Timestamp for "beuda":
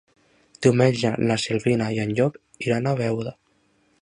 3.05-3.37